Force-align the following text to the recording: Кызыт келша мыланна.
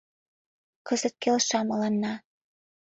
Кызыт 0.87 1.15
келша 1.23 1.59
мыланна. 1.69 2.13